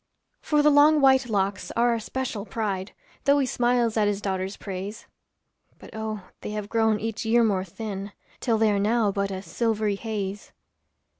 [0.41, 2.93] For the long white locks are our special pride,
[3.25, 5.05] Though he smiles at his daughter's praise;
[5.77, 9.43] But, oh, they have grown each year more thin, Till they are now but a
[9.43, 10.53] silvery haze.